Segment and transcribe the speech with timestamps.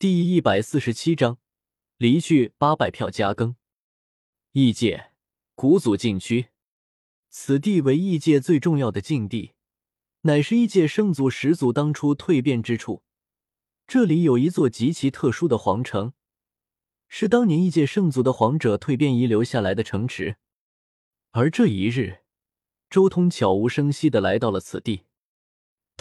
[0.00, 1.36] 第一百四十七章，
[1.98, 3.54] 离去八百票加更。
[4.52, 5.12] 异界
[5.54, 6.46] 古祖禁区，
[7.28, 9.52] 此地为异界最重要的禁地，
[10.22, 13.02] 乃是异界圣祖始祖当初蜕变之处。
[13.86, 16.14] 这里有一座极其特殊的皇城，
[17.06, 20.38] 是当年异界圣祖的皇者蜕变遗留下来的城池。
[21.32, 22.20] 而这一日，
[22.88, 25.02] 周通悄无声息的来到了此地。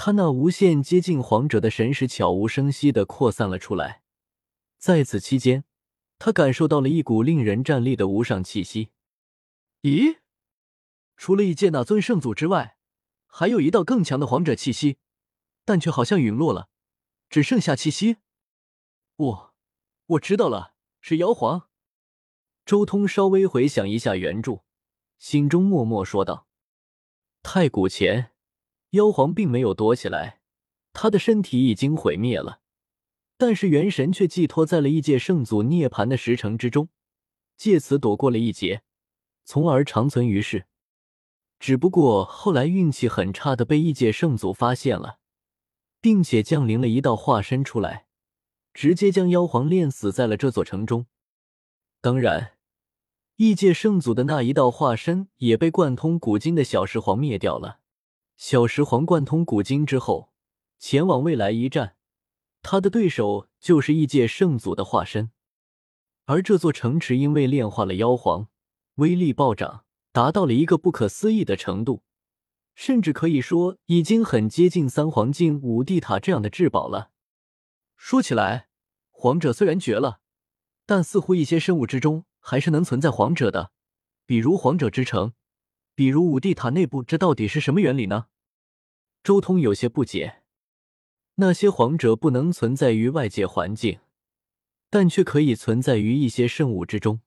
[0.01, 4.01] 他那无限接近皇者的神识悄无声息的扩散了出来，
[4.77, 5.65] 在此期间，
[6.17, 8.91] 他感受到了一股令人战栗的无上气息。
[9.81, 10.19] 咦，
[11.17, 12.77] 除了一界那尊圣祖之外，
[13.25, 14.99] 还有一道更强的皇者气息，
[15.65, 16.69] 但却好像陨落了，
[17.29, 18.19] 只剩下气息。
[19.17, 19.53] 我，
[20.05, 21.67] 我知道了，是妖皇。
[22.65, 24.63] 周通稍微回想一下原著，
[25.17, 26.47] 心中默默说道
[27.43, 28.31] ：“太古前。”
[28.91, 30.41] 妖皇并没有躲起来，
[30.93, 32.61] 他的身体已经毁灭了，
[33.37, 36.89] 但是元神却寄托在了异界圣祖涅槃的石城之中，
[37.55, 38.81] 借此躲过了一劫，
[39.45, 40.65] 从而长存于世。
[41.59, 45.19] 只不过后来运气很差的被异界圣祖发现了，
[46.01, 48.07] 并且降临了一道化身出来，
[48.73, 51.05] 直接将妖皇炼死在了这座城中。
[52.01, 52.53] 当然，
[53.35, 57.78] 异界圣祖的那一道化身也被贯通古今的小石皇灭掉了。
[58.39, 60.31] 小石皇贯通古今之后，
[60.77, 61.97] 前往未来一战，
[62.61, 65.31] 他的对手就是异界圣祖的化身。
[66.23, 68.47] 而这座城池因为炼化了妖皇，
[68.95, 72.03] 威力暴涨，达到了一个不可思议的程度，
[72.75, 77.11] 甚至可以说已经很接近三皇境五帝塔这样的至宝了。
[77.97, 78.69] 说起来，
[79.11, 80.21] 皇者虽然绝了，
[80.85, 83.73] 但似乎一些生物之中还是能存在皇者的，
[84.25, 85.33] 比如皇者之城。
[85.99, 88.27] 比如五帝塔内部，这到底是什么原理呢？
[89.21, 90.43] 周通有些不解。
[91.35, 93.99] 那些皇者不能存在于外界环境，
[94.89, 97.19] 但却可以存在于一些圣物之中。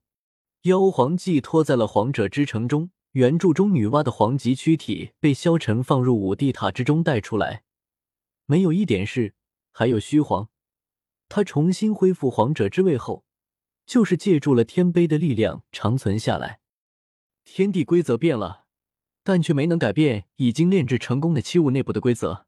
[0.63, 2.89] 妖皇寄托在了皇者之城中。
[3.11, 7.65] 原著中，女娲的皇级躯体被萧晨放入五帝塔之中带出来，
[8.47, 9.35] 没有一点事。
[9.71, 10.49] 还有虚皇，
[11.29, 13.27] 他重新恢复皇者之位后，
[13.85, 16.61] 就是借助了天碑的力量长存下来。
[17.45, 18.62] 天地规则变了。
[19.25, 22.47] 但却没能改变已经炼制成功的器物内部的规则。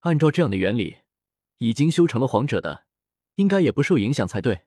[0.00, 0.98] 按照这样的原理，
[1.58, 2.84] 已经修成了皇者的，
[3.36, 4.62] 应该也不受影响才对。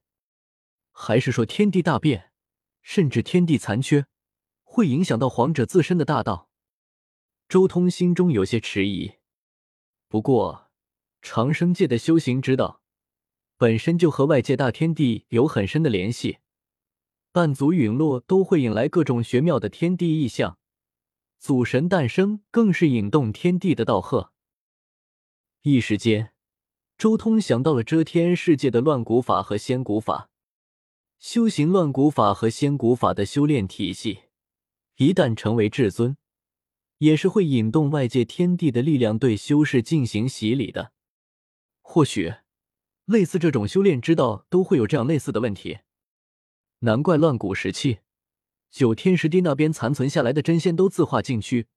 [0.92, 2.32] 还是说天地大变，
[2.82, 4.08] 甚至天地残缺，
[4.64, 6.50] 会影响到皇者自身的大道？
[7.48, 9.14] 周通心中有些迟疑。
[10.10, 10.70] 不过，
[11.22, 12.82] 长生界的修行之道，
[13.58, 16.40] 本身就和外界大天地有很深的联系，
[17.32, 20.58] 半祖陨落都会引来各种玄妙的天地异象。
[21.42, 24.32] 祖神诞生更是引动天地的道贺。
[25.64, 26.34] 一时间，
[27.00, 30.30] 周通想到了遮天世界的乱古法和仙古法。
[31.18, 34.26] 修行乱古法和仙古法的修炼体系，
[34.98, 36.16] 一旦成为至尊，
[37.00, 40.92] 也是会引动外界天地的力量对修士进行洗礼的。
[41.82, 42.36] 或许，
[43.06, 45.80] 类似这种修炼之道都会有这样类似的问题。
[46.82, 48.02] 难怪乱古时期。
[48.72, 51.68] 九天十地那边残存下来的真仙都自化禁区，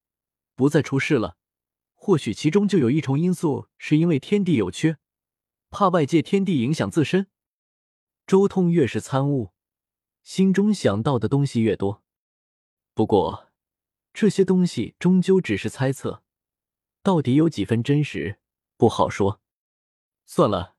[0.55, 1.37] 不再出世了。
[1.93, 4.99] 或许其中就有一重因素，是因为天地有缺，
[5.71, 7.27] 怕外界天地影响自身。
[8.27, 9.51] 周通越是参悟，
[10.23, 12.05] 心中想到的东西越多。
[12.95, 13.51] 不过，
[14.13, 16.23] 这些东西终究只是猜测，
[17.03, 18.39] 到底有几分真实，
[18.77, 19.41] 不好说。
[20.27, 20.77] 算了，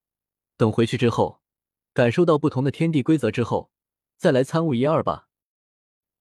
[0.55, 1.41] 等回去之后，
[1.93, 3.69] 感受到不同的天地规则之后，
[4.15, 5.27] 再来参悟一二吧。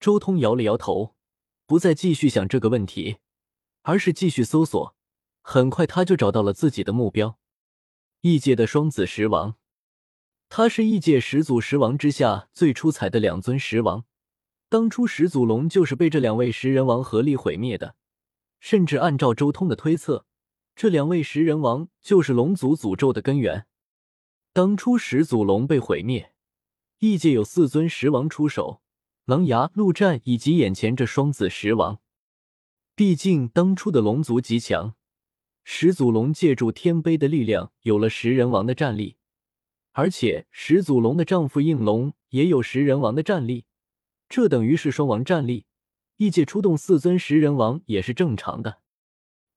[0.05, 1.15] 周通摇了摇头，
[1.65, 3.17] 不再继续想这个问题，
[3.85, 4.95] 而是继续搜索。
[5.41, 7.39] 很快，他就找到了自己的目标——
[8.21, 9.57] 异界的双子石王。
[10.51, 14.05] 他是异界始祖石王之下最出彩的两尊石王。
[14.69, 17.97] 当初始祖龙就是被这两位食人王合力毁灭的。
[18.61, 20.27] 甚至按照周通的推测，
[20.77, 23.67] 这两位食人王就是龙族诅咒的根源。
[24.53, 26.35] 当初始祖龙被毁灭，
[26.99, 28.83] 异界有四尊石王出手。
[29.27, 31.99] 狼牙、陆战以及眼前这双子石王，
[32.95, 34.97] 毕竟当初的龙族极强，
[35.63, 39.17] 始祖龙借助天碑的力量有了食人王的战力，
[39.93, 43.65] 而且始祖龙的丈夫应龙也有食人王的战力，
[44.29, 45.65] 这等于是双王战力。
[46.17, 48.83] 异界出动四尊食人王也是正常的。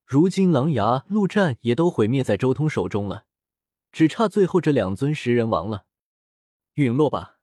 [0.06, 3.26] 如今狼牙、陆战也都毁灭在周通手中了，
[3.92, 5.86] 只差最后这两尊食人王了，
[6.76, 7.37] 陨落吧。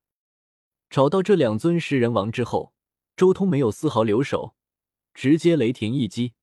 [0.95, 2.73] 找到这两尊食人王之后，
[3.17, 4.55] 周通没有丝毫留手，
[5.13, 6.35] 直接雷霆一击。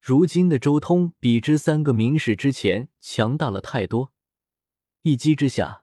[0.00, 4.12] 如今的周通比之三个明史之前强大了太多，
[5.02, 5.82] 一击之下，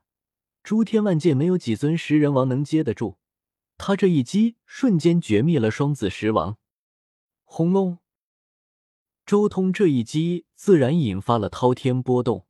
[0.64, 3.18] 诸天万界没有几尊食人王能接得住。
[3.78, 6.58] 他这一击瞬间绝灭了双子石王。
[7.44, 7.98] 轰隆！
[9.26, 12.48] 周通这一击自然引发了滔天波动。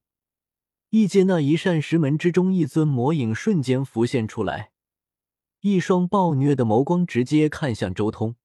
[0.92, 4.73] 异界那一扇石门之中，一尊魔影瞬间浮现出来，
[5.66, 8.36] 一双暴虐的眸光直接看向周通。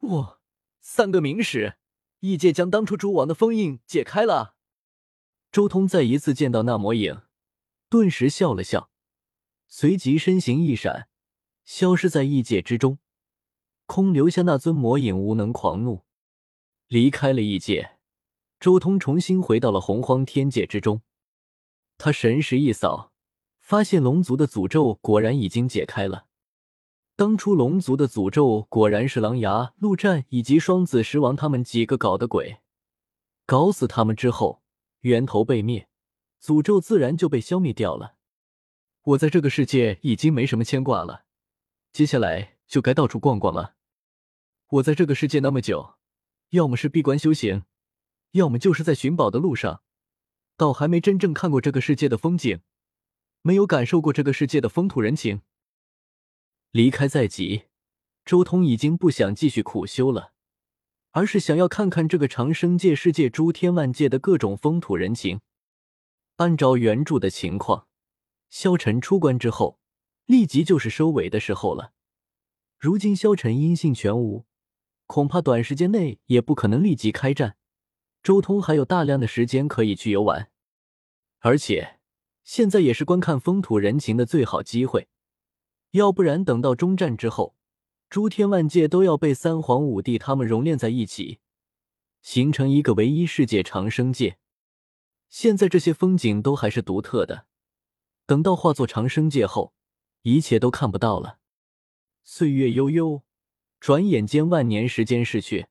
[0.00, 0.40] 我
[0.80, 1.76] 三个明使，
[2.20, 4.56] 异界将当初诸王的封印解开了。
[5.52, 7.20] 周通再一次见到那魔影，
[7.90, 8.88] 顿时笑了笑，
[9.68, 11.10] 随即身形一闪，
[11.66, 12.96] 消失在异界之中，
[13.84, 16.06] 空留下那尊魔影无能狂怒。
[16.86, 17.98] 离开了异界，
[18.58, 21.02] 周通重新回到了洪荒天界之中。
[21.98, 23.12] 他神识一扫，
[23.60, 26.28] 发现龙族的诅咒果然已经解开了。
[27.20, 32.60] 当初龙族的诅咒果然是狼牙、陆战以及双子石王他们几个搞的鬼，
[33.44, 34.62] 搞死他们之后，
[35.00, 35.90] 源头被灭，
[36.42, 38.14] 诅咒自然就被消灭掉了。
[39.02, 41.24] 我在这个世界已经没什么牵挂了，
[41.92, 43.74] 接下来就该到处逛逛了。
[44.70, 45.96] 我在这个世界那么久，
[46.52, 47.64] 要么是闭关修行，
[48.30, 49.82] 要么就是在寻宝的路上，
[50.56, 52.60] 倒还没真正看过这个世界的风景，
[53.42, 55.42] 没有感受过这个世界的风土人情。
[56.72, 57.64] 离开在即，
[58.24, 60.32] 周通已经不想继续苦修了，
[61.10, 65.40] 而是想要看看这个长生界世界诸天万界的各种风土人情。
[66.36, 67.88] 按照原著的情况，
[68.48, 69.80] 萧晨出关之后，
[70.26, 71.92] 立即就是收尾的时候了。
[72.78, 74.46] 如今萧晨音信全无，
[75.06, 77.56] 恐怕短时间内也不可能立即开战。
[78.22, 80.50] 周通还有大量的时间可以去游玩，
[81.40, 81.98] 而且
[82.44, 85.08] 现在也是观看风土人情的最好机会。
[85.92, 87.56] 要不然，等到中战之后，
[88.08, 91.40] 诸天万界都要被三皇五帝他们熔炼在一起，
[92.22, 94.38] 形成一个唯一世界长生界。
[95.28, 97.46] 现在这些风景都还是独特的，
[98.26, 99.72] 等到化作长生界后，
[100.22, 101.38] 一切都看不到了。
[102.24, 103.22] 岁月悠悠，
[103.78, 105.68] 转眼间万年时间逝去。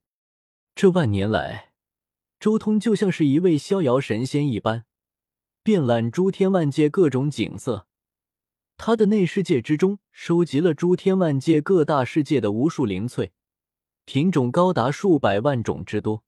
[0.75, 1.73] 这万年来，
[2.39, 4.85] 周通就像是一位逍遥神仙一般，
[5.61, 7.88] 遍览诸天万界各种景色。
[8.81, 13.33] 他的内世界之中收集了诸天万界各大世界的无数灵粹，
[14.05, 16.23] 品种高达数百万种之多。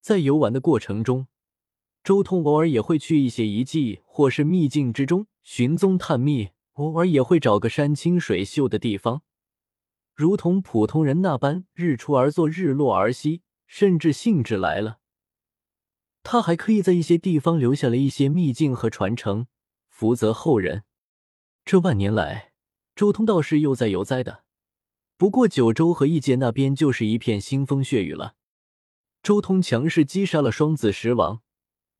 [0.00, 1.26] 在游玩的过程中，
[2.04, 9.22] 周通偶尔也会去一些遗迹或是秘境之中寻踪探秘，偶尔也会找个山清水秀的地方，
[10.14, 13.42] 如同普通人那般日出而作，日落而息。
[13.66, 15.00] 甚至兴致来了，
[16.22, 19.48] 他还可以在一些地方留下了一些秘境和传承，
[19.88, 20.84] 福泽后人。
[21.66, 22.52] 这万年来，
[22.94, 24.44] 周通倒是悠哉悠哉的。
[25.16, 28.36] 不过九州和异界那边就是一片腥风血雨了。
[29.20, 31.42] 周通强势击杀了双子石王，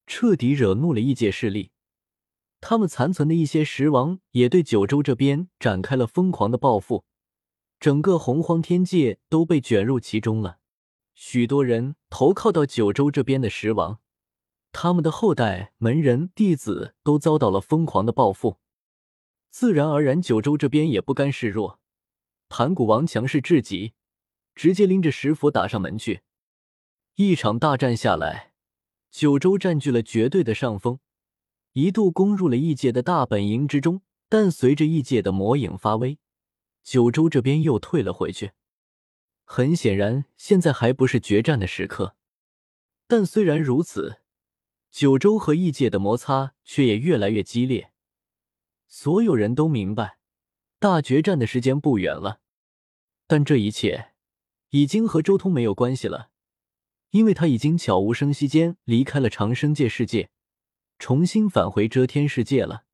[0.06, 1.72] 彻底惹怒了异界势力。
[2.60, 7.04] 他们残存的一些石王也对九州这边展开了疯狂的报复，
[7.80, 10.58] 整个洪荒天界都被卷入其中了。
[11.16, 13.98] 许多人投靠到九州这边的石王，
[14.70, 18.60] 他们的后代、门人、弟子都遭到了疯狂的报复。
[19.58, 21.80] 自然而然，九州这边也不甘示弱。
[22.50, 23.94] 盘古王强势至极，
[24.54, 26.20] 直接拎着石斧打上门去。
[27.14, 28.52] 一场大战下来，
[29.10, 30.98] 九州占据了绝对的上风，
[31.72, 34.02] 一度攻入了异界的大本营之中。
[34.28, 36.18] 但随着异界的魔影发威，
[36.82, 38.50] 九州这边又退了回去。
[39.46, 42.14] 很显然，现在还不是决战的时刻。
[43.06, 44.20] 但虽然如此，
[44.90, 47.94] 九州和异界的摩擦却也越来越激烈。
[48.88, 50.18] 所有人都明白，
[50.78, 52.40] 大决战的时间不远了。
[53.26, 54.12] 但这一切
[54.70, 56.30] 已经和周通没有关系了，
[57.10, 60.30] 因为他已经悄无声息间离开了长生界世界，
[60.98, 62.85] 重新返回遮天世界了。